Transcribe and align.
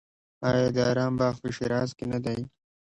آیا 0.49 0.67
د 0.75 0.77
ارم 0.89 1.13
باغ 1.19 1.35
په 1.43 1.47
شیراز 1.55 1.89
کې 1.97 2.05
نه 2.11 2.19
دی؟ 2.25 2.39